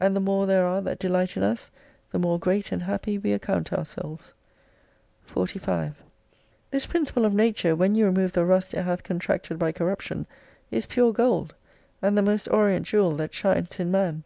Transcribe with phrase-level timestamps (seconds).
[0.00, 1.70] And the more there are that delight in us
[2.10, 4.34] the more great and happy we account ourselves.
[5.22, 6.02] 45
[6.72, 10.26] This principle of nature, when you remove the rust it hath contracted by corruption,
[10.72, 11.54] is pure gold;
[12.02, 14.24] and the most orient jewel that shines in man.